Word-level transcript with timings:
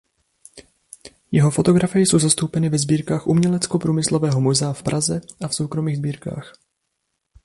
Jeho 1.31 1.51
fotografie 1.51 2.01
jsou 2.05 2.19
zastoupeny 2.19 2.69
ve 2.69 2.77
sbírkách 2.77 3.27
Uměleckoprůmyslového 3.27 4.41
muzea 4.41 4.73
v 4.73 4.83
Praze 4.83 5.21
a 5.41 5.47
v 5.47 5.55
soukromých 5.55 5.97
sbírkách. 5.97 6.53